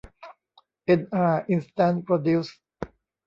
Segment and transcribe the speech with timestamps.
[0.85, 2.57] เอ็นอาร์ อินสแตนท์ โปรดิวซ์